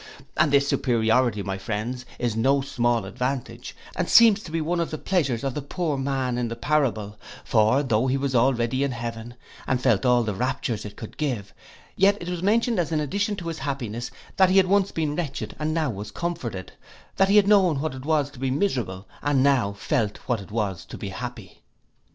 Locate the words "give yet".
11.17-12.17